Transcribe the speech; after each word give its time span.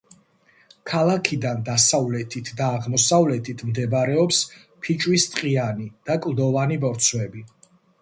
ქალაქიდან 0.91 1.61
დასავლეთით 1.67 2.49
და 2.63 2.71
აღმოსავლეთით 2.79 3.63
მდებარეობს 3.69 4.43
ფიჭვის 4.87 5.31
ტყიანი 5.37 5.91
და 6.11 6.21
კლდოვანი 6.27 6.85
ბორცვები. 6.85 7.51